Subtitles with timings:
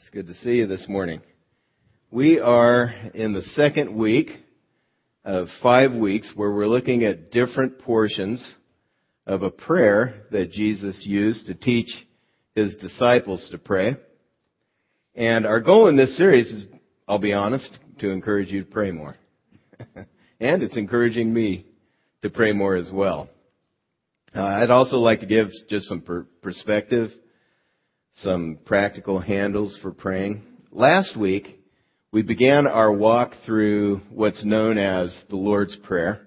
[0.00, 1.20] It's good to see you this morning.
[2.12, 4.30] We are in the second week
[5.24, 8.40] of five weeks where we're looking at different portions
[9.26, 11.88] of a prayer that Jesus used to teach
[12.54, 13.96] his disciples to pray.
[15.16, 16.64] And our goal in this series is,
[17.08, 19.16] I'll be honest, to encourage you to pray more.
[20.40, 21.66] and it's encouraging me
[22.22, 23.28] to pray more as well.
[24.34, 27.10] Uh, I'd also like to give just some per- perspective
[28.22, 30.42] some practical handles for praying.
[30.72, 31.60] Last week,
[32.10, 36.26] we began our walk through what's known as the Lord's Prayer.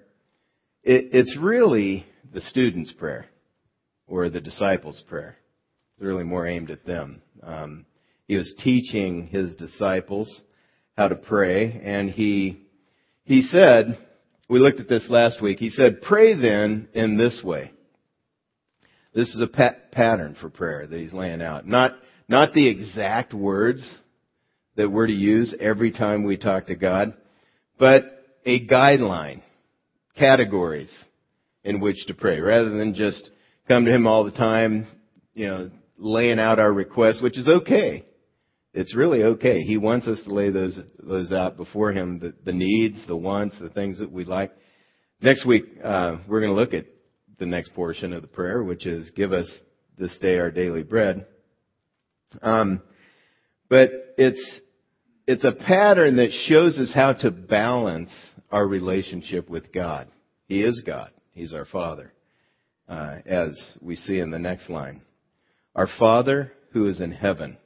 [0.82, 3.26] It, it's really the student's prayer
[4.06, 5.36] or the disciples' prayer.
[5.96, 7.20] It's really more aimed at them.
[7.42, 7.86] Um,
[8.26, 10.42] he was teaching his disciples
[10.96, 12.58] how to pray, and he
[13.24, 13.98] he said,
[14.48, 15.58] we looked at this last week.
[15.58, 17.72] He said, "Pray then in this way."
[19.14, 21.66] This is a pat- pattern for prayer that he's laying out.
[21.66, 21.92] Not,
[22.28, 23.82] not the exact words
[24.76, 27.14] that we're to use every time we talk to God,
[27.78, 28.04] but
[28.46, 29.42] a guideline,
[30.16, 30.90] categories
[31.64, 33.30] in which to pray, rather than just
[33.68, 34.86] come to Him all the time,
[35.34, 38.04] you know, laying out our requests, which is okay.
[38.74, 39.60] It's really okay.
[39.60, 43.56] He wants us to lay those those out before Him, the, the needs, the wants,
[43.60, 44.52] the things that we like.
[45.20, 46.86] Next week, uh, we're going to look at
[47.38, 49.50] the next portion of the prayer, which is give us
[49.98, 51.26] this day our daily bread.
[52.40, 52.82] Um,
[53.68, 54.60] but it's
[55.26, 58.10] it's a pattern that shows us how to balance
[58.50, 60.08] our relationship with God.
[60.46, 61.10] He is God.
[61.32, 62.12] He's our Father,
[62.88, 65.02] uh, as we see in the next line.
[65.74, 67.56] Our Father who is in heaven.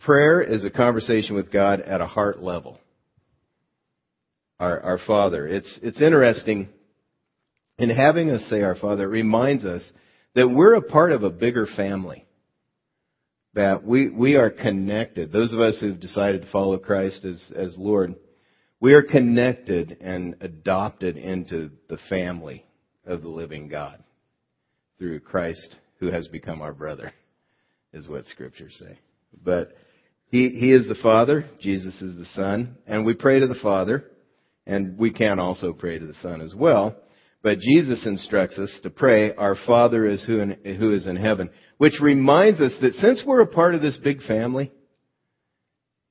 [0.00, 2.78] Prayer is a conversation with God at a heart level.
[4.58, 5.46] Our, our Father.
[5.46, 6.68] It's it's interesting
[7.82, 9.82] in having us say our Father, it reminds us
[10.36, 12.24] that we're a part of a bigger family.
[13.54, 15.32] That we, we are connected.
[15.32, 18.14] Those of us who've decided to follow Christ as, as Lord,
[18.78, 22.64] we are connected and adopted into the family
[23.04, 24.00] of the living God
[24.98, 27.12] through Christ who has become our brother,
[27.92, 28.96] is what scriptures say.
[29.44, 29.76] But
[30.26, 34.04] he, he is the Father, Jesus is the Son, and we pray to the Father,
[34.68, 36.94] and we can also pray to the Son as well.
[37.42, 41.50] But Jesus instructs us to pray, Our Father is who, in, who is in heaven,
[41.78, 44.70] which reminds us that since we're a part of this big family,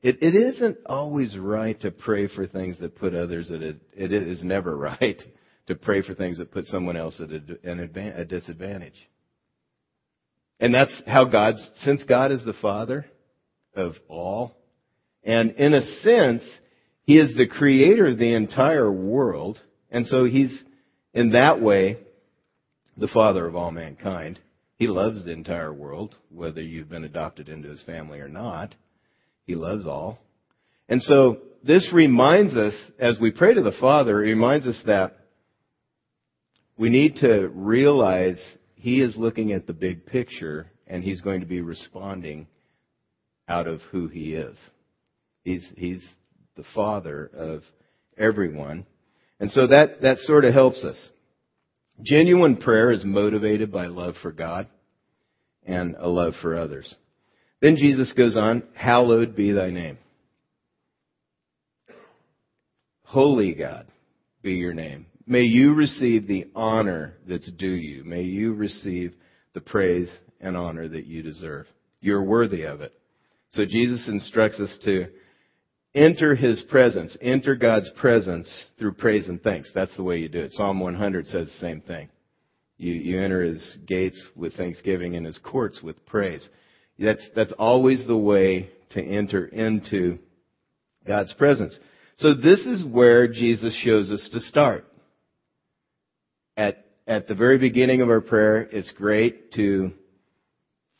[0.01, 4.11] it, it isn't always right to pray for things that put others at a, it
[4.11, 5.21] is never right
[5.67, 9.09] to pray for things that put someone else at a, an advan, a disadvantage.
[10.59, 13.05] And that's how God's, since God is the Father
[13.75, 14.57] of all,
[15.23, 16.43] and in a sense,
[17.03, 19.59] He is the creator of the entire world,
[19.89, 20.63] and so He's,
[21.13, 21.97] in that way,
[22.97, 24.39] the Father of all mankind.
[24.75, 28.73] He loves the entire world, whether you've been adopted into his family or not.
[29.45, 30.19] He loves all.
[30.89, 35.17] And so this reminds us, as we pray to the Father, it reminds us that
[36.77, 38.39] we need to realize
[38.75, 42.47] he is looking at the big picture and he's going to be responding
[43.47, 44.57] out of who he is.
[45.43, 46.05] He's, he's
[46.55, 47.61] the Father of
[48.17, 48.85] everyone.
[49.41, 50.95] And so that, that sort of helps us.
[52.03, 54.69] Genuine prayer is motivated by love for God
[55.65, 56.95] and a love for others.
[57.59, 59.97] Then Jesus goes on, hallowed be thy name.
[63.03, 63.87] Holy God
[64.43, 65.07] be your name.
[65.25, 68.03] May you receive the honor that's due you.
[68.03, 69.13] May you receive
[69.53, 70.09] the praise
[70.39, 71.65] and honor that you deserve.
[71.99, 72.93] You're worthy of it.
[73.51, 75.07] So Jesus instructs us to
[75.93, 78.47] enter his presence, enter God's presence
[78.79, 79.71] through praise and thanks.
[79.73, 80.53] That's the way you do it.
[80.53, 82.09] Psalm 100 says the same thing.
[82.77, 86.47] You, you enter his gates with thanksgiving and his courts with praise.
[86.97, 90.19] That's, that's always the way to enter into
[91.05, 91.73] God's presence.
[92.17, 94.85] So this is where Jesus shows us to start.
[96.57, 99.91] At, at the very beginning of our prayer, it's great to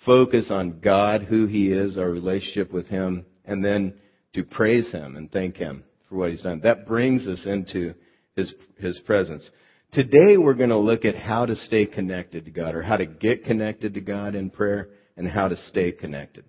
[0.06, 3.96] focus on God, who He is, our relationship with Him, and then
[4.34, 6.62] to praise Him and thank Him for what He's done.
[6.62, 7.94] That brings us into
[8.36, 9.50] His, His presence.
[9.92, 13.06] Today we're going to look at how to stay connected to God or how to
[13.06, 16.46] get connected to God in prayer and how to stay connected.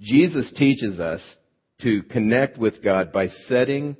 [0.00, 1.20] Jesus teaches us
[1.82, 3.96] to connect with God by setting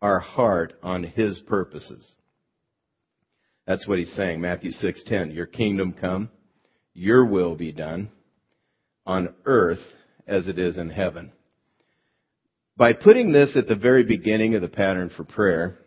[0.00, 2.06] our heart on His purposes.
[3.66, 5.34] That's what he's saying, Matthew 6:10.
[5.34, 6.30] Your kingdom come,
[6.94, 8.10] your will be done
[9.04, 9.82] on earth
[10.26, 11.32] as it is in heaven.
[12.76, 15.78] By putting this at the very beginning of the pattern for prayer,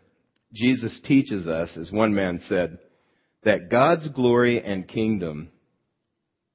[0.52, 2.78] Jesus teaches us, as one man said,
[3.44, 5.50] that God's glory and kingdom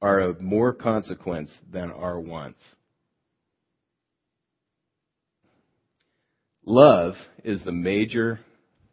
[0.01, 2.59] are of more consequence than our wants.
[6.65, 8.39] Love is the major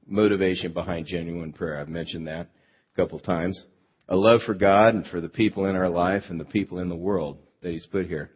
[0.06, 1.80] motivation behind genuine prayer.
[1.80, 2.48] I've mentioned that
[2.94, 3.62] a couple times.
[4.08, 6.88] A love for God and for the people in our life and the people in
[6.88, 8.30] the world that He's put here.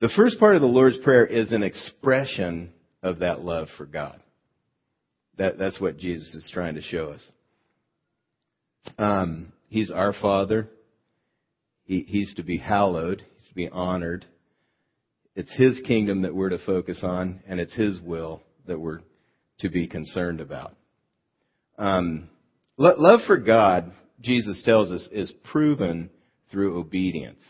[0.00, 4.20] The first part of the Lord's Prayer is an expression of that love for God.
[5.38, 7.20] That, that's what Jesus is trying to show us.
[8.98, 10.68] Um, he's our Father.
[11.84, 13.24] He, he's to be hallowed.
[13.38, 14.26] He's to be honored.
[15.36, 19.00] It's His kingdom that we're to focus on, and it's His will that we're
[19.60, 20.74] to be concerned about.
[21.78, 22.28] Um,
[22.76, 26.10] love for God, Jesus tells us, is proven
[26.50, 27.40] through obedience.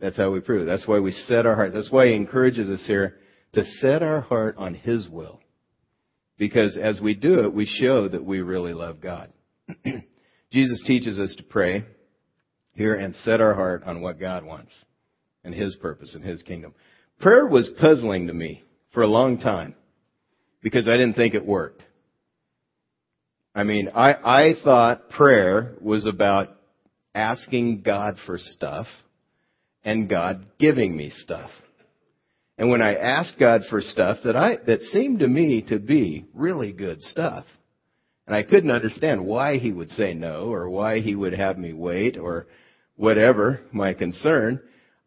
[0.00, 0.64] That's how we prove it.
[0.66, 1.72] That's why we set our heart.
[1.72, 3.18] That's why he encourages us here
[3.52, 5.40] to set our heart on his will.
[6.36, 9.32] Because as we do it, we show that we really love God.
[10.52, 11.84] Jesus teaches us to pray
[12.72, 14.72] here and set our heart on what God wants
[15.44, 16.74] and his purpose and his kingdom.
[17.20, 19.74] Prayer was puzzling to me for a long time
[20.62, 21.82] because I didn't think it worked.
[23.54, 26.56] I mean, I, I thought prayer was about
[27.14, 28.88] asking God for stuff
[29.84, 31.50] and God giving me stuff.
[32.56, 36.24] And when I asked God for stuff that I, that seemed to me to be
[36.34, 37.44] really good stuff,
[38.26, 41.72] and I couldn't understand why he would say no or why he would have me
[41.72, 42.46] wait or
[42.96, 44.60] whatever my concern,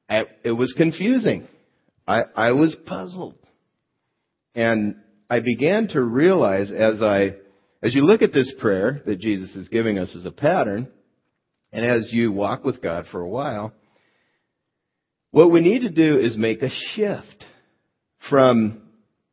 [0.09, 1.47] I, it was confusing.
[2.07, 3.35] I, I was puzzled.
[4.53, 4.97] And
[5.29, 7.35] I began to realize as I,
[7.81, 10.89] as you look at this prayer that Jesus is giving us as a pattern,
[11.71, 13.73] and as you walk with God for a while,
[15.37, 17.45] what we need to do is make a shift
[18.27, 18.81] from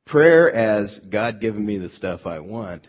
[0.05, 2.87] prayer as God giving me the stuff I want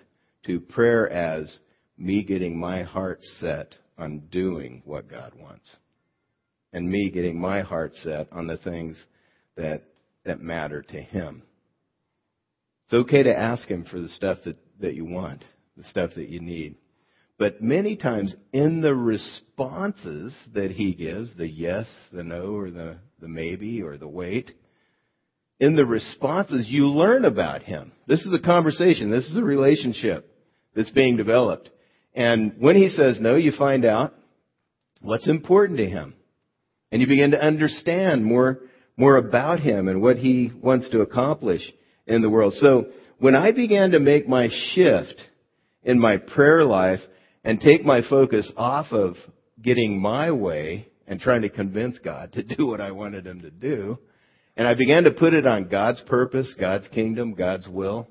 [0.48, 1.58] to prayer as
[1.98, 5.66] me getting my heart set on doing what God wants.
[6.74, 8.98] And me getting my heart set on the things
[9.56, 9.84] that,
[10.26, 11.42] that matter to Him.
[12.88, 15.46] It's okay to ask Him for the stuff that, that you want,
[15.78, 16.76] the stuff that you need.
[17.38, 22.98] But many times in the responses that He gives, the yes, the no, or the,
[23.20, 24.52] the maybe, or the wait,
[25.60, 27.92] in the responses you learn about Him.
[28.08, 29.12] This is a conversation.
[29.12, 30.30] This is a relationship
[30.76, 31.70] that's being developed.
[32.14, 34.14] And when He says no, you find out
[35.02, 36.16] what's important to Him.
[36.92, 38.60] And you begin to understand more,
[38.96, 41.62] more about Him and what He wants to accomplish
[42.08, 42.54] in the world.
[42.54, 42.88] So
[43.18, 45.22] when I began to make my shift
[45.84, 47.02] in my prayer life
[47.46, 49.16] and take my focus off of
[49.62, 53.52] getting my way and trying to convince God to do what I wanted Him to
[53.52, 54.00] do,
[54.58, 58.08] and I began to put it on God's purpose, God's kingdom, God's will,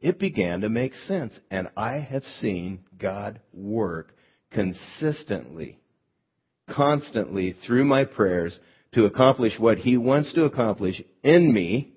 [0.00, 1.36] it began to make sense.
[1.50, 4.14] And I have seen God work
[4.52, 5.78] consistently,
[6.70, 8.58] constantly through my prayers
[8.92, 11.94] to accomplish what He wants to accomplish in me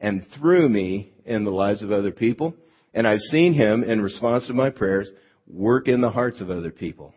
[0.00, 2.54] and through me in the lives of other people.
[2.92, 5.08] And I've seen him, in response to my prayers,
[5.52, 7.14] work in the hearts of other people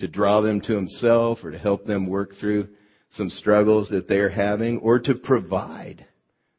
[0.00, 2.68] to draw them to himself or to help them work through
[3.16, 6.04] some struggles that they're having or to provide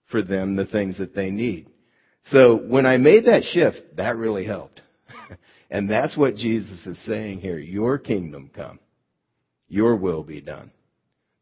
[0.09, 1.67] for them the things that they need.
[2.31, 4.81] So when I made that shift, that really helped.
[5.69, 7.57] and that's what Jesus is saying here.
[7.57, 8.79] Your kingdom come.
[9.67, 10.71] Your will be done.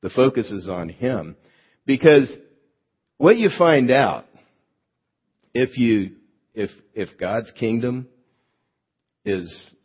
[0.01, 1.35] The focus is on Him.
[1.85, 2.31] Because
[3.17, 4.25] what you find out
[5.53, 6.15] if you
[6.53, 8.07] if if God's kingdom
[9.25, 9.75] is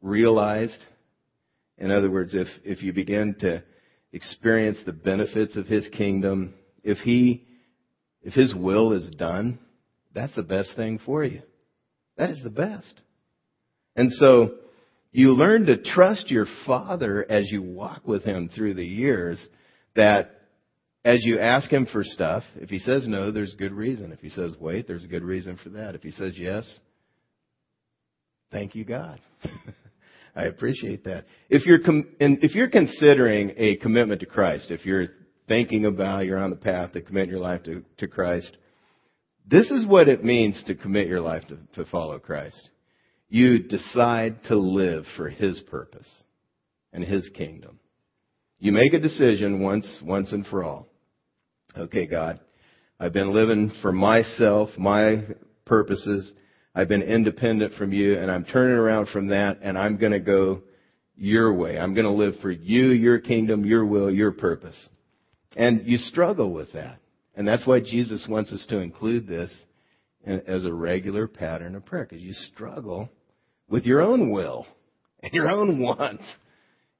[0.00, 0.78] realized,
[1.78, 3.62] in other words, if if you begin to
[4.12, 7.46] experience the benefits of his kingdom, if he
[8.22, 9.58] if his will is done,
[10.14, 11.42] that's the best thing for you.
[12.16, 13.00] That is the best.
[13.96, 14.54] And so
[15.12, 19.44] you learn to trust your father as you walk with him through the years
[19.94, 20.30] that
[21.04, 24.10] as you ask him for stuff, if he says no, there's good reason.
[24.10, 25.94] If he says wait, there's a good reason for that.
[25.94, 26.64] If he says yes,
[28.54, 29.20] thank you, God.
[30.36, 31.26] I appreciate that.
[31.50, 35.08] If you're com- if you're considering a commitment to Christ, if you're
[35.48, 38.56] thinking about you're on the path to commit your life to, to Christ,
[39.46, 42.70] this is what it means to commit your life to, to follow Christ.
[43.28, 46.08] You decide to live for His purpose
[46.92, 47.80] and His kingdom.
[48.58, 50.88] You make a decision once, once and for all
[51.76, 52.38] okay, God,
[53.00, 55.24] I've been living for myself, my
[55.64, 56.32] purposes.
[56.74, 60.20] I've been independent from you and I'm turning around from that and I'm going to
[60.20, 60.62] go
[61.16, 61.78] your way.
[61.78, 64.76] I'm going to live for you, your kingdom, your will, your purpose.
[65.56, 66.98] And you struggle with that.
[67.36, 69.56] And that's why Jesus wants us to include this
[70.26, 73.08] as a regular pattern of prayer because you struggle
[73.68, 74.66] with your own will
[75.22, 76.24] and your own wants.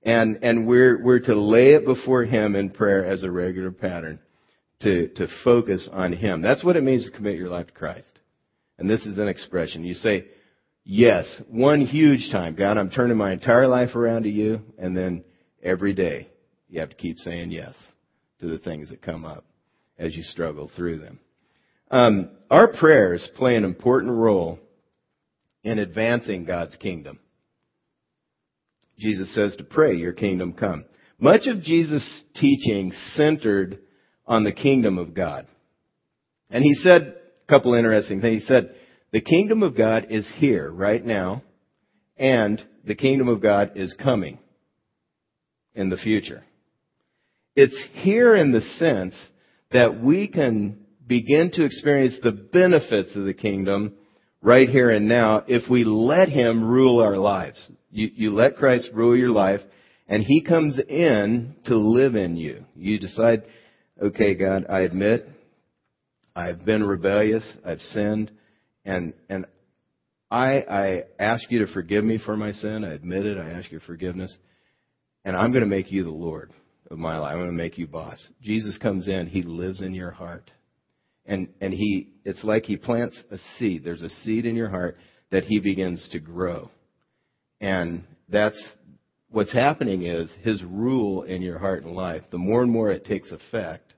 [0.02, 4.20] And, and we're, we're to lay it before Him in prayer as a regular pattern
[4.82, 6.42] to, to focus on Him.
[6.42, 8.06] That's what it means to commit your life to Christ.
[8.78, 9.84] And this is an expression.
[9.84, 10.26] You say,
[10.84, 15.24] yes, one huge time, God, I'm turning my entire life around to you, and then
[15.62, 16.28] every day
[16.68, 17.74] you have to keep saying yes
[18.40, 19.44] to the things that come up
[19.98, 21.20] as you struggle through them.
[21.90, 24.58] Um, our prayers play an important role
[25.62, 27.20] in advancing God's kingdom.
[28.98, 30.84] Jesus says to pray, your kingdom come.
[31.18, 32.04] Much of Jesus'
[32.34, 33.78] teaching centered
[34.26, 35.46] on the kingdom of God.
[36.50, 37.16] And he said
[37.48, 38.42] couple interesting things.
[38.42, 38.74] He said,
[39.12, 41.42] the kingdom of God is here right now,
[42.16, 44.38] and the kingdom of God is coming
[45.74, 46.44] in the future.
[47.56, 49.14] It's here in the sense
[49.70, 53.94] that we can begin to experience the benefits of the kingdom
[54.42, 57.70] right here and now if we let Him rule our lives.
[57.90, 59.60] You, you let Christ rule your life,
[60.08, 62.64] and He comes in to live in you.
[62.74, 63.44] You decide,
[64.02, 65.28] okay, God, I admit
[66.36, 68.30] I've been rebellious, I've sinned,
[68.84, 69.46] and and
[70.30, 72.84] I I ask you to forgive me for my sin.
[72.84, 73.38] I admit it.
[73.38, 74.36] I ask your forgiveness,
[75.24, 76.52] and I'm going to make you the Lord
[76.90, 77.32] of my life.
[77.32, 78.18] I'm going to make you boss.
[78.42, 79.26] Jesus comes in.
[79.26, 80.50] He lives in your heart
[81.26, 84.96] and and he it's like he plants a seed there's a seed in your heart
[85.30, 86.70] that he begins to grow
[87.60, 88.62] and that's
[89.30, 93.04] what's happening is his rule in your heart and life the more and more it
[93.04, 93.94] takes effect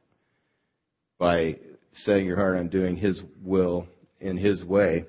[1.19, 1.57] by
[2.05, 3.87] setting your heart on doing his will
[4.21, 5.05] in his way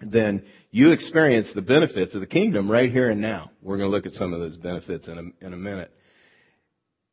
[0.00, 3.50] then you experience the benefits of the kingdom right here and now.
[3.62, 5.90] We're going to look at some of those benefits in a, in a minute.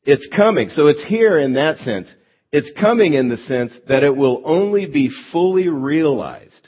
[0.03, 0.69] It's coming.
[0.69, 2.13] So it's here in that sense.
[2.51, 6.67] It's coming in the sense that it will only be fully realized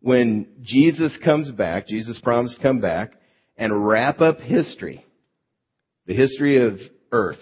[0.00, 3.12] when Jesus comes back, Jesus promised to come back
[3.56, 5.04] and wrap up history.
[6.06, 6.78] The history of
[7.10, 7.38] earth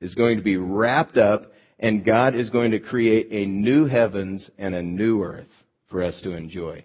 [0.00, 1.51] is going to be wrapped up
[1.82, 5.48] and God is going to create a new heavens and a new earth
[5.90, 6.84] for us to enjoy.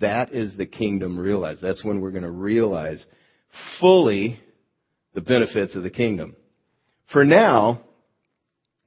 [0.00, 1.60] That is the kingdom realized.
[1.60, 3.04] That's when we're going to realize
[3.80, 4.40] fully
[5.14, 6.34] the benefits of the kingdom.
[7.12, 7.82] For now,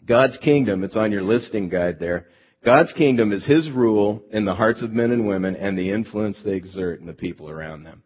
[0.03, 2.25] God's kingdom, it's on your listing guide there.
[2.65, 6.41] God's kingdom is His rule in the hearts of men and women and the influence
[6.43, 8.01] they exert in the people around them.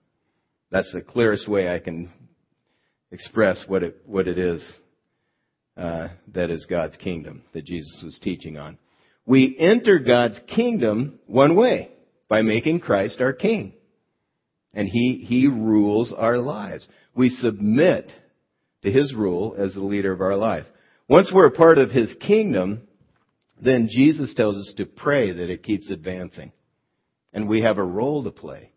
[0.70, 2.12] That's the clearest way I can
[3.12, 4.68] express what it, what it is
[5.78, 8.78] uh, that is God's kingdom that Jesus was teaching on.
[9.26, 11.90] We enter God's kingdom one way,
[12.30, 13.74] by making Christ our king.
[14.74, 16.88] And He, He rules our lives.
[17.16, 18.12] We submit
[18.84, 20.66] to His rule as the leader of our life.
[21.10, 22.88] Once we're a part of His kingdom,
[23.62, 26.52] then Jesus tells us to pray that it keeps advancing.
[27.34, 28.72] And we have a role to play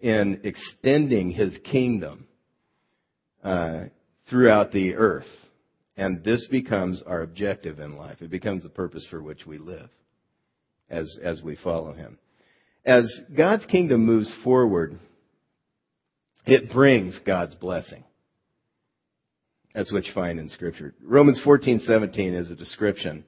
[0.00, 2.26] in extending His kingdom
[3.44, 3.84] uh,
[4.28, 5.26] throughout the earth.
[6.00, 8.22] And this becomes our objective in life.
[8.22, 9.90] It becomes the purpose for which we live
[10.88, 12.18] as, as we follow Him.
[12.86, 13.04] As
[13.36, 14.98] God's kingdom moves forward,
[16.46, 18.02] it brings God's blessing.
[19.74, 20.94] That's what you find in Scripture.
[21.02, 23.26] Romans 14:17 is a description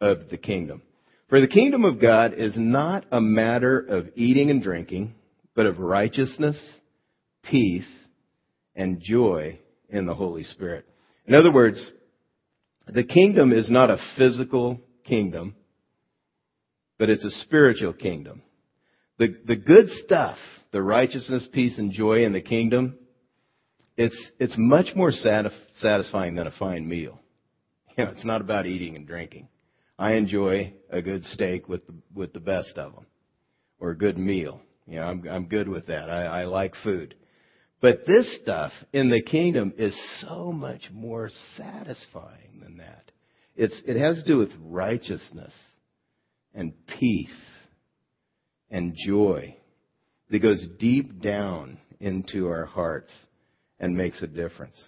[0.00, 0.82] of the kingdom.
[1.28, 5.16] For the kingdom of God is not a matter of eating and drinking,
[5.56, 6.56] but of righteousness,
[7.42, 7.90] peace,
[8.76, 9.58] and joy
[9.88, 10.86] in the Holy Spirit.
[11.26, 11.84] In other words,
[12.86, 15.54] the kingdom is not a physical kingdom,
[16.98, 18.42] but it's a spiritual kingdom.
[19.18, 20.38] The, the good stuff,
[20.72, 22.98] the righteousness, peace, and joy in the kingdom,
[23.96, 27.20] it's, it's much more satisfying than a fine meal.
[27.98, 29.48] You know, it's not about eating and drinking.
[29.98, 33.06] I enjoy a good steak with the, with the best of them,
[33.80, 34.60] or a good meal.
[34.86, 36.10] You know, I'm, I'm good with that.
[36.10, 37.14] I, I like food.
[37.80, 43.10] But this stuff in the kingdom is so much more satisfying than that.
[43.54, 45.52] It's, it has to do with righteousness
[46.54, 47.44] and peace
[48.70, 49.56] and joy
[50.30, 53.10] that goes deep down into our hearts
[53.78, 54.82] and makes a difference.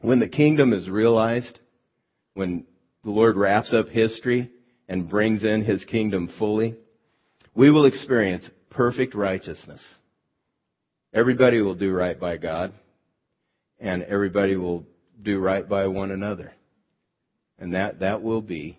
[0.00, 1.58] When the kingdom is realized,
[2.34, 2.64] when
[3.02, 4.50] the Lord wraps up history
[4.88, 6.76] and brings in his kingdom fully,
[7.54, 9.82] we will experience perfect righteousness.
[11.18, 12.72] Everybody will do right by God,
[13.80, 14.86] and everybody will
[15.20, 16.52] do right by one another.
[17.58, 18.78] And that, that will be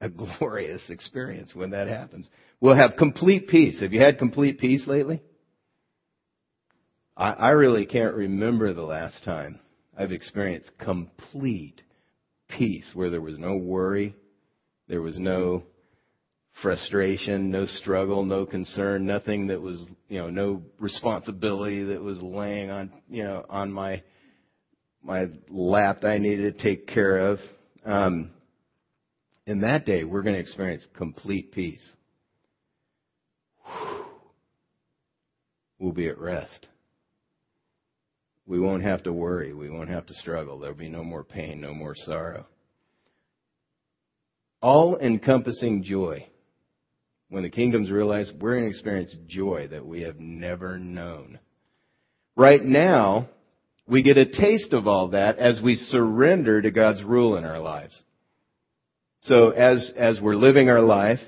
[0.00, 2.28] a glorious experience when that happens.
[2.60, 3.80] We'll have complete peace.
[3.80, 5.20] Have you had complete peace lately?
[7.16, 9.58] I, I really can't remember the last time
[9.98, 11.82] I've experienced complete
[12.56, 14.14] peace where there was no worry,
[14.86, 15.64] there was no
[16.62, 22.70] frustration, no struggle, no concern, nothing that was, you know, no responsibility that was laying
[22.70, 24.02] on, you know, on my
[25.02, 27.38] my lap that I needed to take care of.
[27.84, 28.30] Um,
[29.46, 31.86] in that day, we're going to experience complete peace.
[35.78, 36.66] We'll be at rest.
[38.46, 39.52] We won't have to worry.
[39.52, 40.58] We won't have to struggle.
[40.58, 42.46] There'll be no more pain, no more sorrow.
[44.62, 46.26] All encompassing joy.
[47.34, 51.40] When the kingdom's realized, we're going to experience joy that we have never known.
[52.36, 53.28] Right now,
[53.88, 57.58] we get a taste of all that as we surrender to God's rule in our
[57.58, 58.00] lives.
[59.22, 61.18] So as, as we're living our life,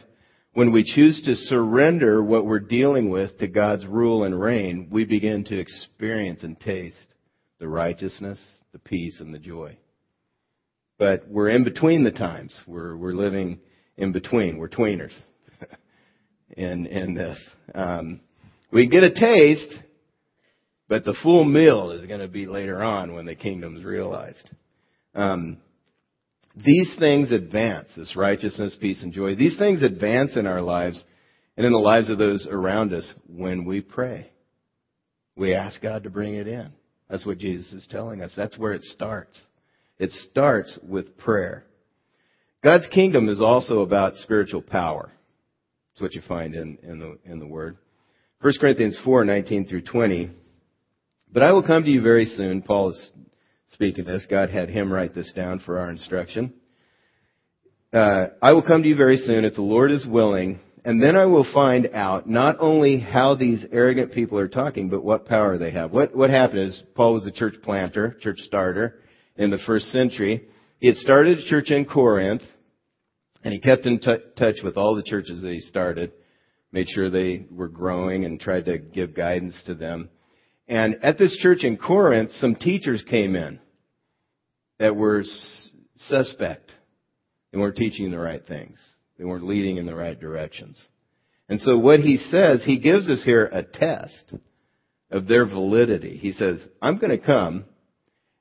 [0.54, 5.04] when we choose to surrender what we're dealing with to God's rule and reign, we
[5.04, 7.14] begin to experience and taste
[7.58, 8.38] the righteousness,
[8.70, 9.76] the peace, and the joy.
[11.00, 12.56] But we're in between the times.
[12.64, 13.58] We're, we're living
[13.96, 14.58] in between.
[14.58, 15.10] We're tweeners
[16.56, 17.38] in, in this.
[17.74, 18.20] Um,
[18.72, 19.74] we get a taste,
[20.88, 24.50] but the full meal is going to be later on when the kingdom's realized.
[25.14, 25.58] Um,
[26.56, 29.34] these things advance, this righteousness, peace, and joy.
[29.34, 31.02] These things advance in our lives
[31.56, 34.30] and in the lives of those around us when we pray.
[35.36, 36.72] We ask God to bring it in.
[37.10, 38.32] That's what Jesus is telling us.
[38.36, 39.38] That's where it starts.
[39.98, 41.64] It starts with prayer.
[42.64, 45.12] God's kingdom is also about spiritual power.
[45.96, 47.78] That's what you find in, in the in the Word.
[48.42, 50.30] 1 Corinthians 4, 19 through 20.
[51.32, 52.60] But I will come to you very soon.
[52.60, 53.12] Paul is
[53.72, 54.22] speaking this.
[54.28, 56.52] God had him write this down for our instruction.
[57.94, 61.16] Uh, I will come to you very soon if the Lord is willing, and then
[61.16, 65.56] I will find out not only how these arrogant people are talking, but what power
[65.56, 65.92] they have.
[65.92, 69.00] What, what happened is Paul was a church planter, church starter
[69.36, 70.46] in the first century.
[70.78, 72.42] He had started a church in Corinth,
[73.46, 76.10] and he kept in t- touch with all the churches that he started,
[76.72, 80.10] made sure they were growing and tried to give guidance to them.
[80.66, 83.60] And at this church in Corinth, some teachers came in
[84.80, 85.22] that were
[86.08, 86.72] suspect.
[87.52, 88.78] They weren't teaching the right things.
[89.16, 90.84] They weren't leading in the right directions.
[91.48, 94.34] And so what he says, he gives us here a test
[95.12, 96.16] of their validity.
[96.16, 97.64] He says, I'm going to come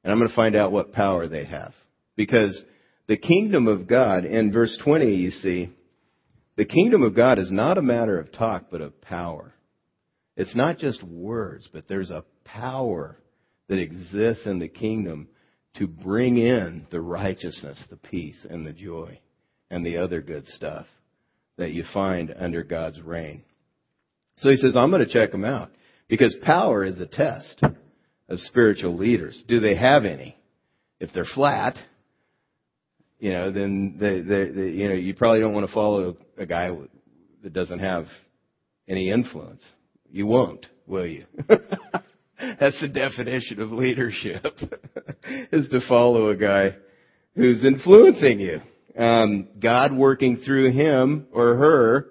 [0.04, 1.76] and I'm going to find out what power they have.
[2.16, 2.60] Because
[3.08, 5.72] the kingdom of God, in verse 20 you see,
[6.56, 9.54] the kingdom of God is not a matter of talk, but of power.
[10.38, 13.18] It's not just words, but there's a power
[13.68, 15.28] that exists in the kingdom
[15.76, 19.20] to bring in the righteousness, the peace, and the joy,
[19.70, 20.86] and the other good stuff
[21.58, 23.44] that you find under God's reign.
[24.38, 25.72] So he says, I'm going to check them out
[26.08, 27.64] because power is a test
[28.30, 29.42] of spiritual leaders.
[29.48, 30.38] Do they have any?
[31.00, 31.78] If they're flat,
[33.20, 36.46] you know, then they, they, they, you know you probably don't want to follow a
[36.46, 36.72] guy
[37.44, 38.08] that doesn't have
[38.88, 39.64] any influence.
[40.12, 41.26] You won't, will you?
[41.48, 44.46] That's the definition of leadership,
[45.52, 46.76] is to follow a guy
[47.36, 48.62] who's influencing you.
[48.98, 52.08] Um, God working through him or her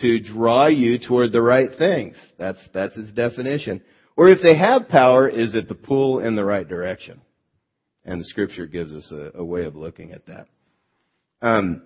[0.00, 2.16] to draw you toward the right things.
[2.38, 3.82] That's, that's his definition.
[4.16, 7.20] Or if they have power, is it the pull in the right direction?
[8.08, 10.46] And the scripture gives us a, a way of looking at that.
[11.42, 11.82] Um,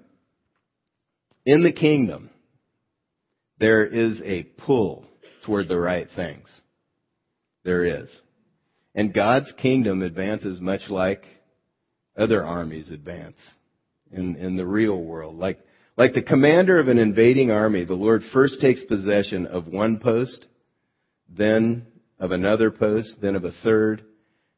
[1.44, 2.30] in the kingdom,
[3.58, 5.04] there is a pull
[5.44, 6.46] toward the right things.
[7.64, 8.08] There is.
[8.94, 11.24] And God's kingdom advances much like
[12.16, 13.40] other armies advance
[14.12, 15.34] in, in the real world.
[15.34, 15.58] Like,
[15.96, 20.46] like the commander of an invading army, the Lord first takes possession of one post,
[21.28, 21.88] then
[22.20, 24.04] of another post, then of a third,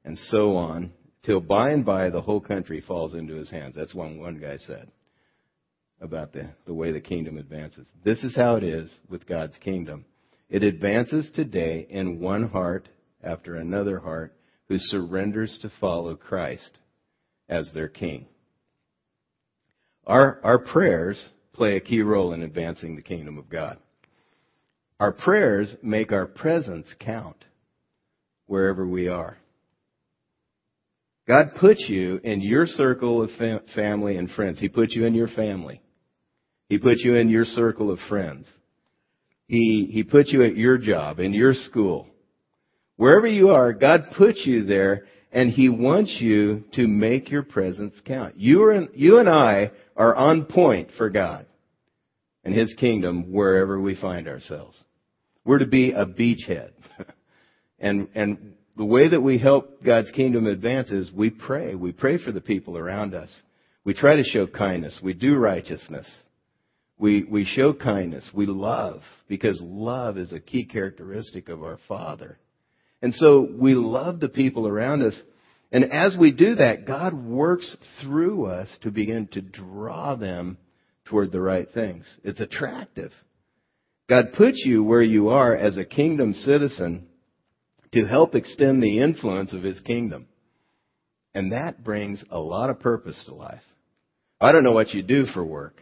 [0.05, 0.93] and so on,
[1.25, 3.75] till by and by the whole country falls into his hands.
[3.75, 4.91] That's what one guy said
[6.01, 7.87] about the, the way the kingdom advances.
[8.05, 10.05] This is how it is with God's kingdom.
[10.51, 12.89] It advances today in one heart
[13.23, 14.37] after another heart
[14.69, 16.79] who surrenders to follow Christ
[17.49, 18.27] as their king.
[20.07, 21.23] Our, our prayers
[21.55, 23.79] play a key role in advancing the kingdom of God.
[25.01, 27.45] Our prayers make our presence count
[28.47, 29.39] wherever we are.
[31.27, 34.61] God puts you in your circle of fam- family and friends.
[34.61, 35.81] He put you in your family.
[36.69, 38.47] He put you in your circle of friends.
[39.47, 42.09] He, he put you at your job, in your school.
[42.97, 47.95] Wherever you are, God puts you there and He wants you to make your presence
[48.05, 48.39] count.
[48.39, 51.47] You, are, you and I are on point for God
[52.45, 54.83] and His kingdom wherever we find ourselves.
[55.45, 56.71] We're to be a beachhead.
[57.79, 61.75] and, and the way that we help God's kingdom advance is we pray.
[61.75, 63.31] We pray for the people around us.
[63.85, 65.01] We try to show kindness.
[65.03, 66.11] We do righteousness.
[66.99, 68.31] We, we show kindness.
[68.35, 72.39] We love because love is a key characteristic of our Father.
[73.03, 75.15] And so we love the people around us
[75.73, 80.57] And as we do that, God works through us to begin to draw them
[81.07, 82.05] toward the right things.
[82.23, 83.11] It's attractive.
[84.09, 87.09] God puts you where you are as a kingdom citizen
[87.95, 90.27] to help extend the influence of His kingdom.
[91.35, 93.63] And that brings a lot of purpose to life.
[94.41, 95.81] I don't know what you do for work.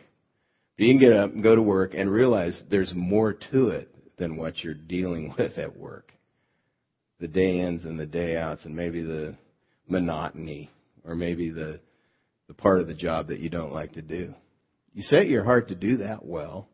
[0.77, 3.94] But you can get up and go to work and realize there's more to it
[4.18, 6.12] than what you're dealing with at work.
[7.20, 9.37] The day ins and the day outs and maybe the
[9.88, 10.70] monotony
[11.05, 11.81] or maybe the,
[12.48, 14.35] the part of the job that you don't like to do.
[14.94, 16.68] You set your heart to do that well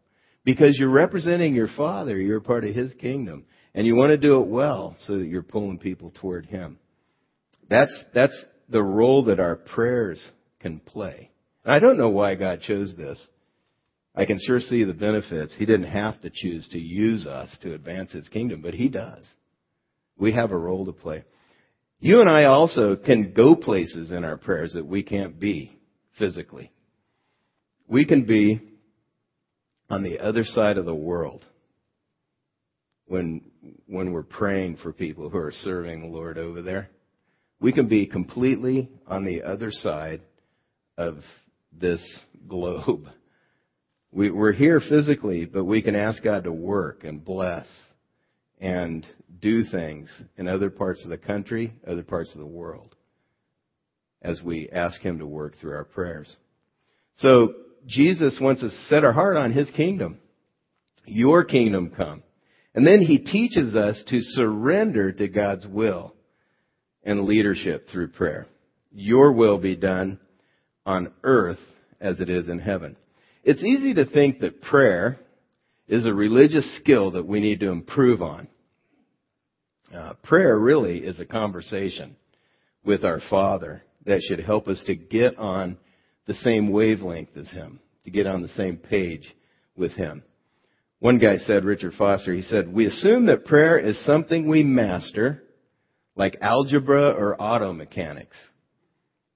[0.44, 2.18] because you're representing your Father.
[2.18, 3.44] You're part of His kingdom.
[3.78, 6.80] And you want to do it well so that you're pulling people toward Him.
[7.70, 8.36] That's, that's
[8.68, 10.18] the role that our prayers
[10.58, 11.30] can play.
[11.64, 13.20] I don't know why God chose this.
[14.16, 15.52] I can sure see the benefits.
[15.56, 19.24] He didn't have to choose to use us to advance His kingdom, but He does.
[20.18, 21.22] We have a role to play.
[22.00, 25.78] You and I also can go places in our prayers that we can't be
[26.18, 26.72] physically.
[27.86, 28.60] We can be
[29.88, 31.44] on the other side of the world
[33.08, 33.42] when,
[33.86, 36.90] when we're praying for people who are serving the Lord over there.
[37.60, 40.20] We can be completely on the other side
[40.96, 41.18] of
[41.72, 42.00] this
[42.46, 43.08] globe.
[44.12, 47.66] We, we're here physically, but we can ask God to work and bless
[48.58, 49.06] and
[49.40, 52.94] do things in other parts of the country, other parts of the world,
[54.22, 56.34] as we ask Him to work through our prayers.
[57.16, 57.54] So,
[57.86, 60.18] Jesus wants us to set our heart on His kingdom.
[61.06, 62.22] Your kingdom come.
[62.78, 66.14] And then He teaches us to surrender to God's will
[67.02, 68.46] and leadership through prayer.
[68.92, 70.20] Your will be done
[70.86, 71.58] on earth
[72.00, 72.94] as it is in heaven.
[73.42, 75.18] It's easy to think that prayer
[75.88, 78.46] is a religious skill that we need to improve on.
[79.92, 82.14] Uh, prayer really is a conversation
[82.84, 85.78] with our Father that should help us to get on
[86.28, 89.34] the same wavelength as Him, to get on the same page
[89.74, 90.22] with Him.
[91.00, 95.44] One guy said, Richard Foster, he said, we assume that prayer is something we master,
[96.16, 98.36] like algebra or auto mechanics,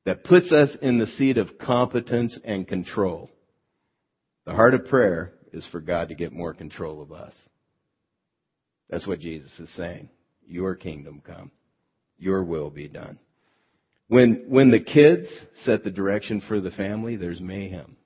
[0.04, 3.30] that puts us in the seat of competence and control.
[4.44, 7.32] The heart of prayer is for God to get more control of us.
[8.90, 10.08] That's what Jesus is saying.
[10.44, 11.52] Your kingdom come.
[12.18, 13.18] Your will be done.
[14.08, 15.28] When, when the kids
[15.64, 17.96] set the direction for the family, there's mayhem.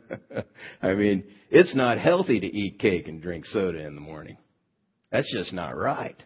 [0.82, 4.36] I mean, it's not healthy to eat cake and drink soda in the morning.
[5.10, 6.20] That's just not right.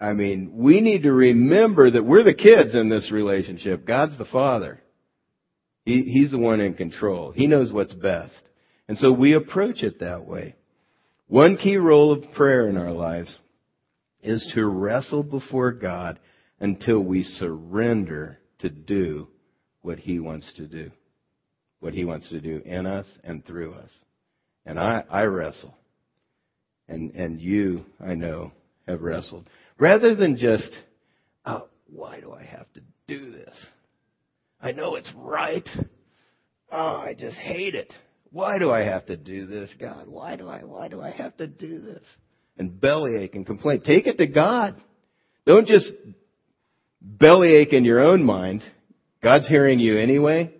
[0.00, 3.86] I mean, we need to remember that we're the kids in this relationship.
[3.86, 4.80] God's the father.
[5.84, 7.32] He, he's the one in control.
[7.32, 8.40] He knows what's best.
[8.88, 10.54] And so we approach it that way.
[11.28, 13.34] One key role of prayer in our lives
[14.22, 16.18] is to wrestle before God
[16.60, 19.28] until we surrender to do
[19.82, 20.90] what He wants to do.
[21.80, 23.90] What He wants to do in us and through us.
[24.64, 25.74] And I, I wrestle.
[26.88, 28.52] And, and you, I know,
[28.86, 29.48] have wrestled.
[29.78, 30.70] Rather than just,
[31.44, 33.54] oh, why do I have to do this?
[34.60, 35.68] I know it's right.
[36.72, 37.92] Oh, I just hate it.
[38.30, 40.08] Why do I have to do this, God?
[40.08, 42.02] Why do I, why do I have to do this?
[42.58, 43.82] And bellyache and complain.
[43.82, 44.80] Take it to God.
[45.44, 45.92] Don't just
[47.00, 48.62] bellyache in your own mind.
[49.22, 50.52] God's hearing you anyway.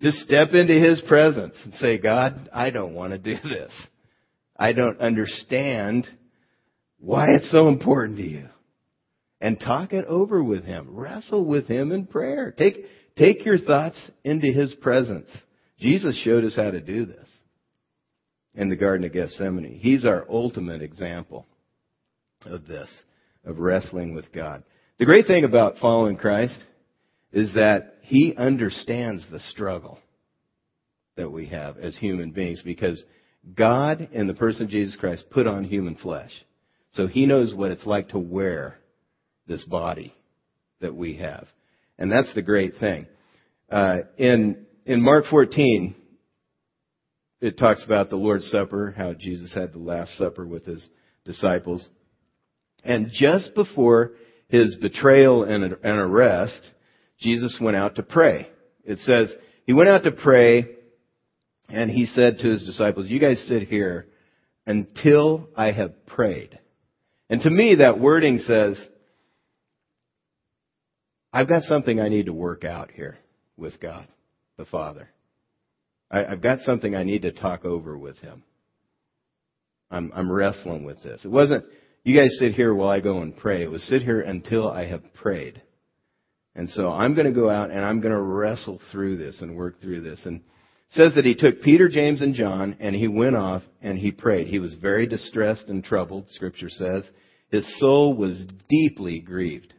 [0.00, 3.72] Just step into His presence and say, God, I don't want to do this.
[4.56, 6.06] I don't understand
[6.98, 8.48] why it's so important to you.
[9.40, 10.88] And talk it over with Him.
[10.90, 12.54] Wrestle with Him in prayer.
[12.56, 15.30] Take, take your thoughts into His presence.
[15.78, 17.28] Jesus showed us how to do this
[18.54, 19.78] in the Garden of Gethsemane.
[19.80, 21.46] He's our ultimate example
[22.44, 22.88] of this,
[23.44, 24.62] of wrestling with God.
[24.98, 26.58] The great thing about following Christ
[27.36, 29.98] is that He understands the struggle
[31.16, 33.02] that we have as human beings because
[33.54, 36.32] God, in the person of Jesus Christ, put on human flesh.
[36.94, 38.78] So He knows what it's like to wear
[39.46, 40.14] this body
[40.80, 41.46] that we have.
[41.98, 43.06] And that's the great thing.
[43.70, 45.94] Uh, in in Mark 14,
[47.42, 50.88] it talks about the Lord's Supper, how Jesus had the Last Supper with his
[51.26, 51.86] disciples.
[52.82, 54.12] And just before
[54.48, 56.62] his betrayal and, arrest,
[57.20, 58.48] Jesus went out to pray.
[58.84, 60.66] It says, he went out to pray
[61.68, 64.06] and he said to his disciples, you guys sit here
[64.66, 66.58] until I have prayed.
[67.28, 68.80] And to me, that wording says,
[71.32, 73.18] I've got something I need to work out here
[73.56, 74.06] with God
[74.56, 75.10] the Father.
[76.10, 78.42] I, have got something I need to talk over with him.
[79.90, 81.20] I'm, I'm wrestling with this.
[81.24, 81.64] It wasn't,
[82.04, 83.62] you guys sit here while I go and pray.
[83.62, 85.62] It was sit here until I have prayed.
[86.56, 89.56] And so I'm going to go out and I'm going to wrestle through this and
[89.56, 90.24] work through this.
[90.24, 90.40] And
[90.90, 94.46] says that he took Peter, James, and John and he went off and he prayed.
[94.46, 97.04] He was very distressed and troubled, scripture says.
[97.50, 99.74] His soul was deeply grieved.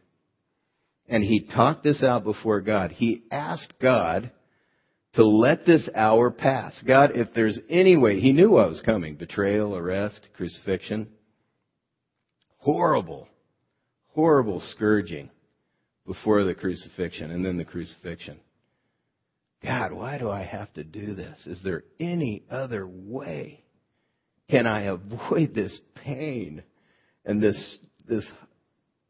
[1.08, 2.92] And he talked this out before God.
[2.92, 4.30] He asked God
[5.14, 6.80] to let this hour pass.
[6.86, 9.16] God, if there's any way, he knew what was coming.
[9.16, 11.08] Betrayal, arrest, crucifixion.
[12.58, 13.26] Horrible,
[14.12, 15.30] horrible scourging
[16.08, 18.40] before the crucifixion and then the crucifixion.
[19.62, 21.36] God, why do I have to do this?
[21.44, 23.62] Is there any other way?
[24.50, 26.62] Can I avoid this pain
[27.24, 28.24] and this this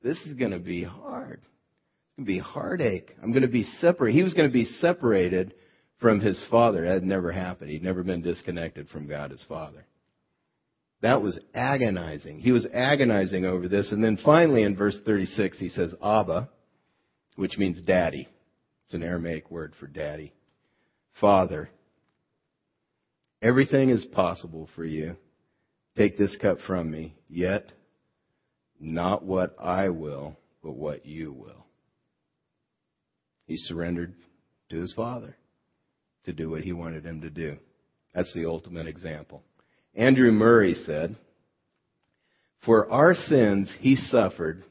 [0.03, 1.41] this is going to be hard.
[1.41, 3.15] It's going to be heartache.
[3.23, 4.17] I'm going to be separated.
[4.17, 5.55] He was going to be separated
[6.01, 6.83] from his father.
[6.85, 7.71] That had never happened.
[7.71, 9.87] He'd never been disconnected from God his father.
[11.03, 12.41] That was agonizing.
[12.41, 13.93] He was agonizing over this.
[13.93, 16.49] And then finally in verse 36, he says, Abba,
[17.39, 18.27] which means daddy.
[18.85, 20.33] It's an Aramaic word for daddy.
[21.21, 21.71] Father,
[23.41, 25.15] everything is possible for you.
[25.97, 27.71] Take this cup from me, yet
[28.81, 31.65] not what I will, but what you will.
[33.47, 34.15] He surrendered
[34.71, 35.37] to his father
[36.25, 37.57] to do what he wanted him to do.
[38.17, 39.45] That's the ultimate example.
[39.95, 41.15] Andrew Murray said,
[42.65, 44.65] For our sins he suffered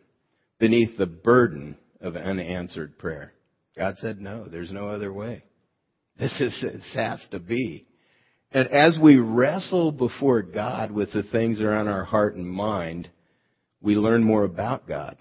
[0.60, 3.34] beneath the burden of unanswered prayer.
[3.78, 5.44] God said, No, there's no other way.
[6.20, 7.86] This is, this has to be.
[8.52, 12.48] And as we wrestle before God with the things that are on our heart and
[12.48, 13.10] mind,
[13.82, 15.18] we learn more about God,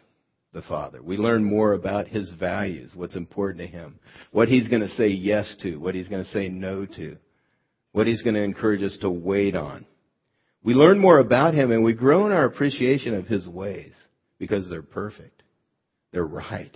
[0.53, 1.03] the Father.
[1.03, 3.99] We learn more about His values, what's important to Him,
[4.31, 7.17] what He's going to say yes to, what He's going to say no to,
[7.93, 9.87] what He's going to encourage us to wait on.
[10.62, 13.93] We learn more about Him and we grow in our appreciation of His ways
[14.39, 15.36] because they're perfect.
[16.16, 16.74] They're right.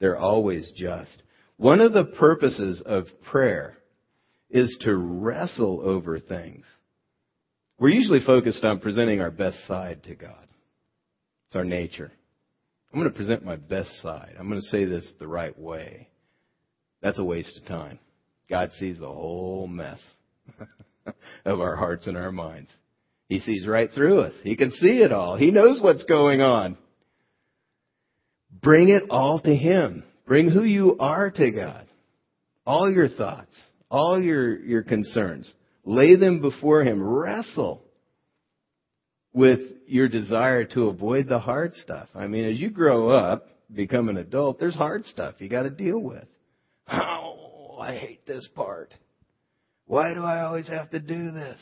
[0.00, 1.22] They're always just.
[1.58, 3.76] One of the purposes of prayer
[4.50, 6.64] is to wrestle over things.
[7.78, 10.44] We're usually focused on presenting our best side to God.
[11.46, 12.10] It's our nature.
[12.92, 14.34] I'm going to present my best side.
[14.36, 16.08] I'm going to say this the right way.
[17.00, 18.00] That's a waste of time.
[18.48, 20.00] God sees the whole mess
[21.44, 22.70] of our hearts and our minds.
[23.28, 24.34] He sees right through us.
[24.42, 25.36] He can see it all.
[25.36, 26.76] He knows what's going on.
[28.52, 30.04] Bring it all to Him.
[30.26, 31.86] Bring who you are to God.
[32.66, 33.54] All your thoughts,
[33.90, 35.52] all your, your concerns.
[35.84, 37.02] Lay them before Him.
[37.02, 37.82] Wrestle
[39.32, 42.08] with your desire to avoid the hard stuff.
[42.14, 45.70] I mean, as you grow up, become an adult, there's hard stuff you got to
[45.70, 46.26] deal with.
[46.92, 48.94] Oh, I hate this part.
[49.86, 51.60] Why do I always have to do this?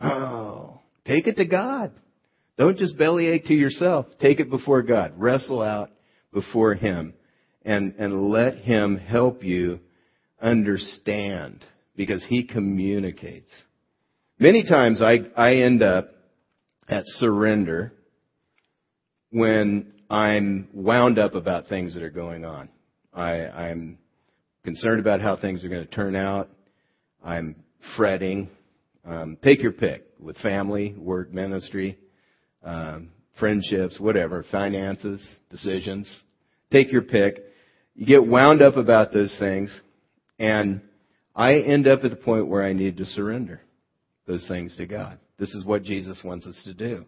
[0.00, 1.92] Oh, take it to God.
[2.56, 4.06] Don't just bellyache to yourself.
[4.20, 5.14] Take it before God.
[5.16, 5.90] Wrestle out
[6.32, 7.14] before Him
[7.62, 9.80] and, and let Him help you
[10.40, 11.64] understand
[11.96, 13.50] because He communicates.
[14.38, 16.10] Many times I, I end up
[16.88, 17.92] at surrender
[19.30, 22.68] when I'm wound up about things that are going on.
[23.12, 23.98] I, I'm
[24.64, 26.50] concerned about how things are going to turn out.
[27.22, 27.56] I'm
[27.96, 28.48] fretting.
[29.04, 31.98] Um, take your pick with family, work, ministry,
[32.64, 36.12] um, friendships, whatever, finances, decisions.
[36.72, 37.44] Take your pick.
[37.94, 39.74] You get wound up about those things,
[40.38, 40.80] and
[41.34, 43.60] I end up at the point where I need to surrender
[44.26, 45.18] those things to God.
[45.38, 47.04] This is what Jesus wants us to do.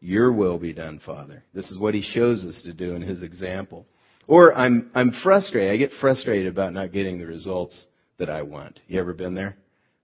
[0.00, 1.44] Your will be done, Father.
[1.54, 3.86] This is what He shows us to do in His example.
[4.26, 5.72] Or I'm, I'm frustrated.
[5.72, 7.86] I get frustrated about not getting the results
[8.18, 8.78] that I want.
[8.86, 9.56] You ever been there?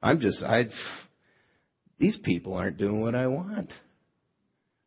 [0.02, 0.66] I'm just, I,
[1.98, 3.72] these people aren't doing what I want.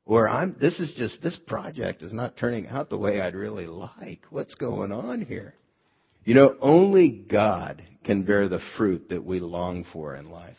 [0.07, 3.67] Or I'm, this is just, this project is not turning out the way I'd really
[3.67, 4.21] like.
[4.29, 5.53] What's going on here?
[6.23, 10.55] You know, only God can bear the fruit that we long for in life.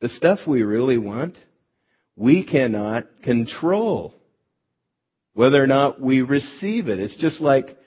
[0.00, 1.38] The stuff we really want,
[2.16, 4.14] we cannot control
[5.32, 6.98] whether or not we receive it.
[6.98, 7.78] It's just like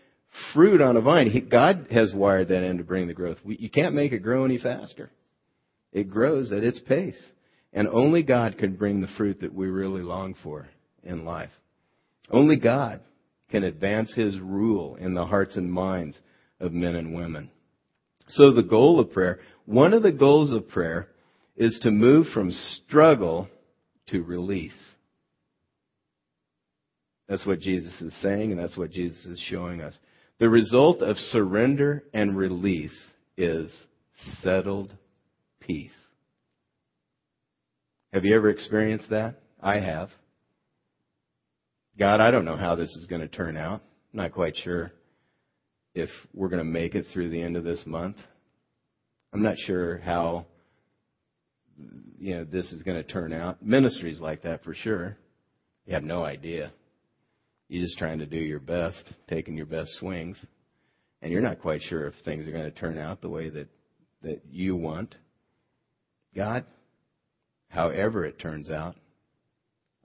[0.53, 1.49] fruit on a vine.
[1.51, 3.37] God has wired that in to bring the growth.
[3.45, 5.11] you can't make it grow any faster.
[5.93, 7.21] It grows at its pace.
[7.73, 10.67] And only God can bring the fruit that we really long for
[11.03, 11.51] in life.
[12.29, 13.01] Only God
[13.49, 16.15] can advance His rule in the hearts and minds
[16.59, 17.49] of men and women.
[18.29, 21.09] So the goal of prayer, one of the goals of prayer
[21.57, 23.47] is to move from struggle
[24.07, 24.77] to release.
[27.27, 29.93] That's what Jesus is saying and that's what Jesus is showing us.
[30.39, 32.97] The result of surrender and release
[33.37, 33.71] is
[34.41, 34.93] settled
[35.59, 35.91] peace.
[38.13, 39.35] Have you ever experienced that?
[39.61, 40.09] I have.
[41.99, 43.81] God, I don't know how this is going to turn out.
[44.13, 44.93] I'm not quite sure
[45.93, 48.15] if we're going to make it through the end of this month.
[49.33, 50.45] I'm not sure how
[52.17, 53.61] you know this is going to turn out.
[53.61, 55.17] Ministries like that for sure.
[55.85, 56.71] You have no idea.
[57.67, 60.39] You're just trying to do your best, taking your best swings,
[61.21, 63.67] and you're not quite sure if things are going to turn out the way that
[64.21, 65.15] that you want.
[66.33, 66.63] God,
[67.67, 68.95] however it turns out,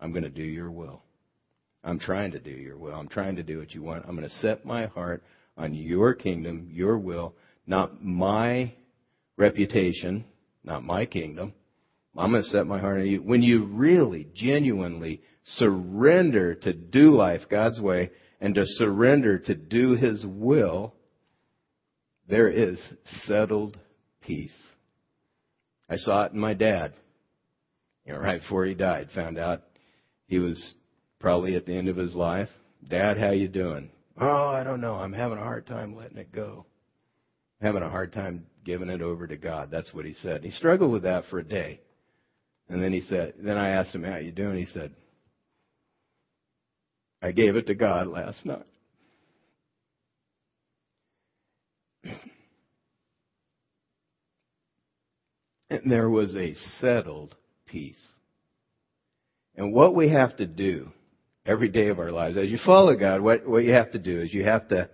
[0.00, 1.04] I'm going to do your will.
[1.84, 2.94] I'm trying to do your will.
[2.94, 4.04] I'm trying to do what you want.
[4.06, 5.22] I'm going to set my heart
[5.56, 7.34] on your kingdom, your will,
[7.66, 8.72] not my
[9.36, 10.24] reputation,
[10.64, 11.52] not my kingdom.
[12.16, 13.18] I'm going to set my heart on you.
[13.18, 19.94] When you really, genuinely surrender to do life God's way and to surrender to do
[19.94, 20.94] His will,
[22.28, 22.78] there is
[23.26, 23.78] settled
[24.22, 24.50] peace.
[25.88, 26.94] I saw it in my dad.
[28.06, 29.62] You know, right before he died, found out
[30.26, 30.74] he was
[31.24, 32.50] probably at the end of his life.
[32.86, 33.88] Dad, how you doing?
[34.20, 34.92] Oh, I don't know.
[34.92, 36.66] I'm having a hard time letting it go.
[37.62, 39.70] I'm having a hard time giving it over to God.
[39.70, 40.44] That's what he said.
[40.44, 41.80] He struggled with that for a day.
[42.68, 44.58] And then he said, then I asked him, how you doing?
[44.58, 44.92] He said,
[47.22, 48.66] I gave it to God last night.
[55.70, 57.34] And there was a settled
[57.66, 58.06] peace.
[59.56, 60.92] And what we have to do
[61.46, 64.22] every day of our lives, as you follow God, what, what you have to do
[64.22, 64.88] is you have to,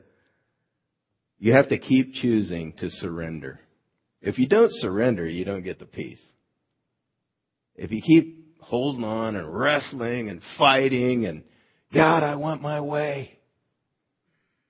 [1.39, 3.61] you have to keep choosing to surrender.
[4.21, 6.23] If you don't surrender, you don't get the peace.
[7.77, 11.45] If you keep holding on and wrestling and fighting and,
[11.95, 13.39] God, I want my way,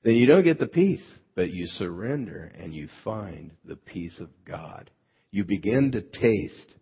[0.04, 1.04] then you don't get the peace.
[1.34, 4.90] But you surrender and you find the peace of God.
[5.30, 6.74] You begin to taste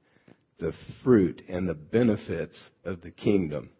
[0.59, 0.73] the
[1.05, 3.71] fruit and the benefits of the kingdom.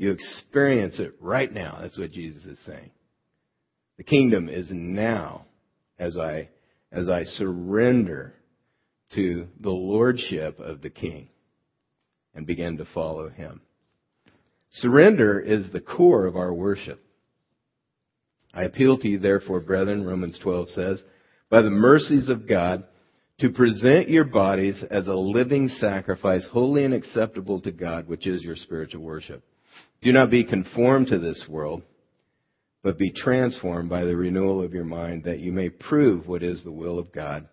[0.00, 1.80] You experience it right now.
[1.82, 2.90] That's what Jesus is saying.
[3.98, 5.44] The kingdom is now
[5.98, 6.48] as I,
[6.90, 8.32] as I surrender
[9.14, 11.28] to the lordship of the king
[12.34, 13.60] and begin to follow him.
[14.70, 17.04] Surrender is the core of our worship.
[18.54, 21.02] I appeal to you therefore, brethren, Romans 12 says,
[21.50, 22.84] by the mercies of God,
[23.40, 28.42] to present your bodies as a living sacrifice, holy and acceptable to God, which is
[28.42, 29.44] your spiritual worship.
[30.02, 31.82] Do not be conformed to this world,
[32.82, 36.64] but be transformed by the renewal of your mind, that you may prove what is
[36.64, 37.48] the will of God,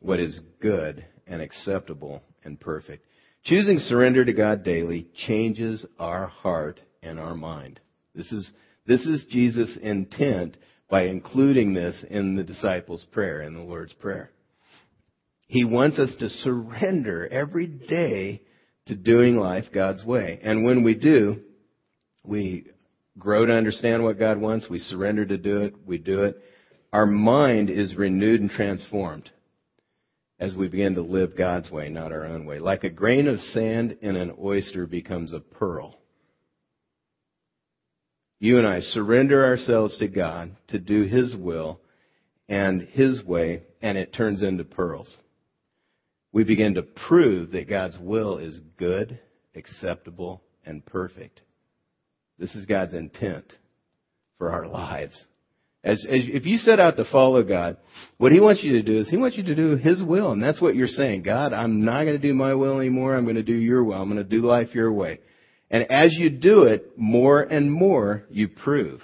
[0.00, 3.04] what is good and acceptable and perfect.
[3.44, 7.78] Choosing surrender to God daily changes our heart and our mind.
[8.14, 8.50] This is,
[8.86, 10.56] this is Jesus' intent
[10.90, 14.30] by including this in the disciples' prayer, in the Lord's Prayer.
[15.46, 18.42] He wants us to surrender every day
[18.86, 20.40] to doing life God's way.
[20.42, 21.40] And when we do,
[22.26, 22.66] we
[23.18, 26.42] grow to understand what God wants, we surrender to do it, we do it.
[26.92, 29.30] Our mind is renewed and transformed
[30.38, 32.58] as we begin to live God's way, not our own way.
[32.58, 35.98] Like a grain of sand in an oyster becomes a pearl.
[38.38, 41.80] You and I surrender ourselves to God to do His will
[42.48, 45.16] and His way, and it turns into pearls
[46.36, 49.18] we begin to prove that God's will is good,
[49.54, 51.40] acceptable, and perfect.
[52.38, 53.52] This is God's intent
[54.38, 55.18] for our lives.
[55.82, 57.76] As, as, if you set out to follow God,
[58.18, 60.42] what He wants you to do is He wants you to do His will, and
[60.42, 61.22] that's what you're saying.
[61.22, 63.14] God, I'm not going to do my will anymore.
[63.14, 63.94] I'm going to do Your will.
[63.94, 65.20] I'm going to do life Your way.
[65.70, 69.00] And as you do it, more and more, you prove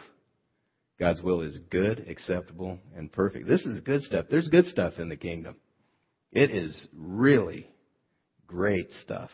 [0.99, 3.49] God's will is good, acceptable, and perfect.
[3.49, 4.27] This is good stuff.
[4.31, 5.57] There's good stuff in the kingdom.
[6.31, 7.69] It is really
[8.47, 9.31] great stuff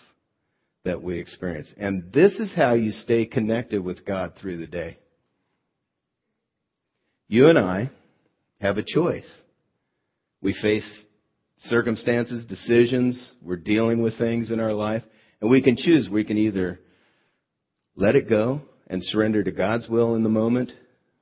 [0.89, 1.69] that we experience.
[1.77, 4.99] And this is how you stay connected with God through the day.
[7.29, 7.91] You and I
[8.59, 9.29] have a choice.
[10.41, 11.07] We face
[11.65, 15.03] circumstances, decisions, we're dealing with things in our life,
[15.43, 16.09] and we can choose.
[16.09, 16.81] We can either
[17.95, 20.73] let it go and surrender to God's will in the moment,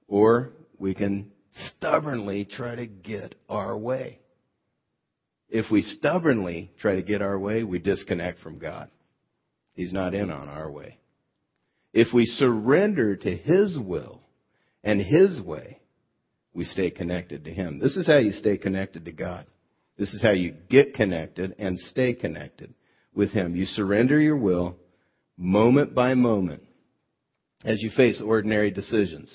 [0.07, 1.33] or we can
[1.71, 4.21] stubbornly try to get our way.
[5.49, 8.91] If we stubbornly try to get our way, we disconnect from God.
[9.77, 10.99] He's not in on our way.
[11.93, 14.23] If we surrender to His will
[14.83, 15.81] and His way,
[16.55, 17.79] we stay connected to Him.
[17.79, 19.47] This is how you stay connected to God.
[19.99, 22.75] This is how you get connected and stay connected
[23.15, 23.55] with Him.
[23.55, 24.77] You surrender your will
[25.37, 26.63] moment by moment
[27.65, 29.29] as you face ordinary decisions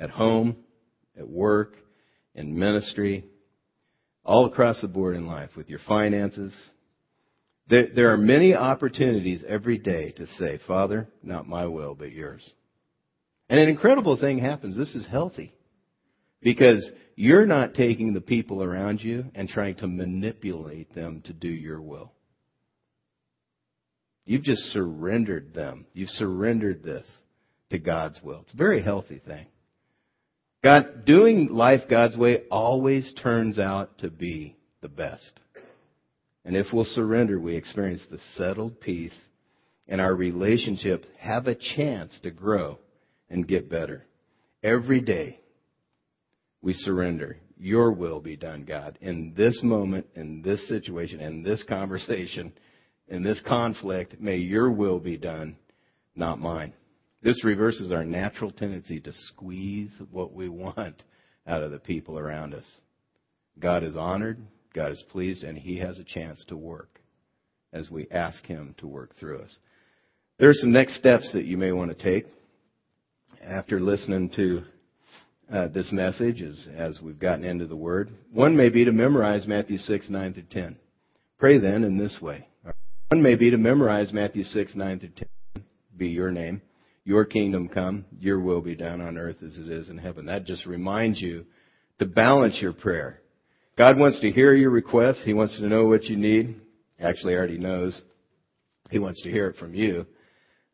[0.00, 0.56] at home,
[1.16, 1.74] at work,
[2.34, 3.24] in ministry,
[4.24, 6.52] all across the board in life with your finances.
[7.68, 12.48] There, there, are many opportunities every day to say, Father, not my will, but yours.
[13.50, 14.76] And an incredible thing happens.
[14.76, 15.54] This is healthy.
[16.40, 21.48] Because you're not taking the people around you and trying to manipulate them to do
[21.48, 22.12] your will.
[24.24, 25.86] You've just surrendered them.
[25.94, 27.06] You've surrendered this
[27.70, 28.42] to God's will.
[28.42, 29.46] It's a very healthy thing.
[30.62, 35.40] God, doing life God's way always turns out to be the best.
[36.44, 39.14] And if we'll surrender, we experience the settled peace
[39.88, 42.78] and our relationship have a chance to grow
[43.30, 44.04] and get better.
[44.62, 45.40] Every day,
[46.60, 47.38] we surrender.
[47.58, 52.52] Your will be done, God, in this moment, in this situation, in this conversation,
[53.08, 54.20] in this conflict.
[54.20, 55.56] May your will be done,
[56.14, 56.74] not mine.
[57.22, 61.02] This reverses our natural tendency to squeeze what we want
[61.46, 62.64] out of the people around us.
[63.58, 64.38] God is honored,
[64.74, 67.00] God is pleased, and He has a chance to work
[67.72, 69.58] as we ask Him to work through us.
[70.38, 72.26] There are some next steps that you may want to take
[73.42, 74.62] after listening to
[75.52, 78.10] uh, this message as, as we've gotten into the Word.
[78.32, 80.76] One may be to memorize Matthew 6, 9 through 10.
[81.38, 82.46] Pray then in this way.
[83.08, 85.08] One may be to memorize Matthew 6, 9 through
[85.54, 85.64] 10,
[85.96, 86.60] be your name.
[87.04, 90.26] Your kingdom come, your will be done on earth as it is in heaven.
[90.26, 91.46] That just reminds you
[92.00, 93.20] to balance your prayer.
[93.78, 95.22] God wants to hear your requests.
[95.24, 96.60] He wants to know what you need.
[96.98, 98.02] Actually, already knows.
[98.90, 100.04] He wants to hear it from you.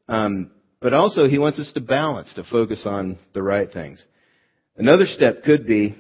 [0.09, 4.03] Um, but also, he wants us to balance, to focus on the right things.
[4.79, 5.95] Another step could be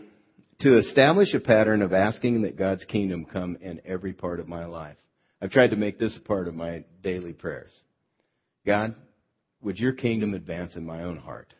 [0.60, 4.64] to establish a pattern of asking that God's kingdom come in every part of my
[4.64, 4.96] life.
[5.42, 7.70] I've tried to make this a part of my daily prayers.
[8.64, 8.94] God,
[9.60, 11.52] would your kingdom advance in my own heart?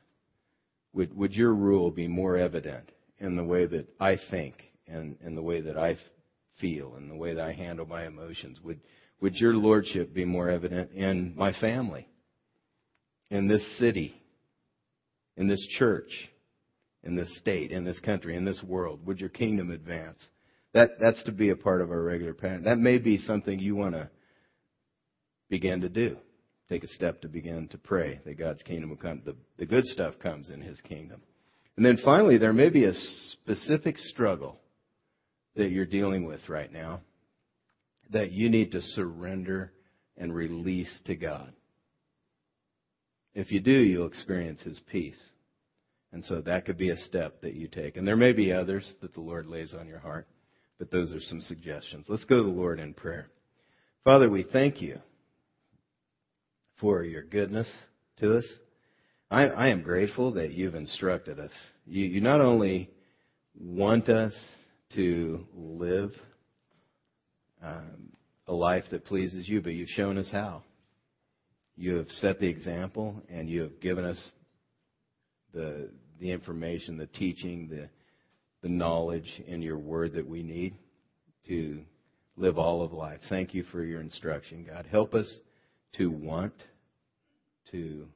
[0.94, 4.54] Would, would your rule be more evident in the way that I think
[4.86, 5.96] and in the way that I
[6.60, 8.60] feel and the way that I handle my emotions?
[8.62, 8.80] Would,
[9.20, 12.08] would your lordship be more evident in my family?
[13.34, 14.14] in this city,
[15.36, 16.10] in this church,
[17.02, 19.04] in this state, in this country, in this world?
[19.06, 20.18] Would your kingdom advance?
[20.72, 22.64] That, that's to be a part of our regular pattern.
[22.64, 24.08] That may be something you want to
[25.48, 26.16] begin to do.
[26.68, 29.22] Take a step to begin to pray that God's kingdom will come.
[29.24, 31.20] The, the good stuff comes in His kingdom.
[31.76, 32.94] And then finally, there may be a
[33.32, 34.56] specific struggle
[35.56, 37.00] that you're dealing with right now
[38.10, 39.72] that you need to surrender
[40.16, 41.52] and release to God.
[43.34, 45.16] If you do, you'll experience His peace.
[46.12, 47.96] And so that could be a step that you take.
[47.96, 50.28] And there may be others that the Lord lays on your heart,
[50.78, 52.06] but those are some suggestions.
[52.08, 53.28] Let's go to the Lord in prayer.
[54.04, 54.98] Father, we thank you
[56.80, 57.66] for your goodness
[58.20, 58.44] to us.
[59.30, 61.50] I, I am grateful that you've instructed us.
[61.86, 62.90] You, you not only
[63.58, 64.34] want us
[64.94, 66.10] to live
[67.62, 68.12] um,
[68.46, 70.62] a life that pleases you, but you've shown us how.
[71.76, 74.32] You have set the example, and you have given us
[75.52, 75.90] the
[76.20, 77.88] the information, the teaching, the
[78.62, 80.76] the knowledge in your word that we need
[81.48, 81.82] to
[82.36, 83.20] live all of life.
[83.28, 84.86] Thank you for your instruction, God.
[84.90, 85.32] Help us
[85.96, 86.54] to want
[87.72, 88.06] to